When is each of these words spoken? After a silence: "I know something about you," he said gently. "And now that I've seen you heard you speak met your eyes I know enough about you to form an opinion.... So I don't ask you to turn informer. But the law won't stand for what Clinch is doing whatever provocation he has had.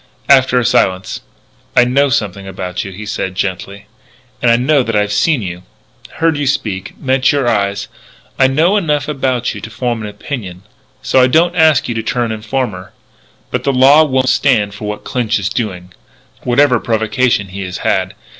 After 0.29 0.57
a 0.57 0.65
silence: 0.65 1.21
"I 1.75 1.83
know 1.83 2.09
something 2.09 2.47
about 2.47 2.83
you," 2.83 2.91
he 2.91 3.05
said 3.05 3.35
gently. 3.35 3.85
"And 4.41 4.65
now 4.65 4.81
that 4.81 4.95
I've 4.95 5.13
seen 5.13 5.43
you 5.43 5.61
heard 6.13 6.37
you 6.37 6.47
speak 6.47 6.97
met 6.99 7.31
your 7.31 7.47
eyes 7.47 7.87
I 8.39 8.47
know 8.47 8.77
enough 8.77 9.07
about 9.07 9.53
you 9.53 9.61
to 9.61 9.69
form 9.69 10.01
an 10.01 10.09
opinion.... 10.09 10.63
So 11.03 11.21
I 11.21 11.27
don't 11.27 11.55
ask 11.55 11.87
you 11.87 11.93
to 11.93 12.01
turn 12.01 12.31
informer. 12.31 12.93
But 13.51 13.63
the 13.63 13.71
law 13.71 14.03
won't 14.03 14.29
stand 14.29 14.73
for 14.73 14.85
what 14.87 15.03
Clinch 15.03 15.37
is 15.37 15.49
doing 15.49 15.93
whatever 16.41 16.79
provocation 16.79 17.49
he 17.49 17.61
has 17.61 17.77
had. 17.85 18.15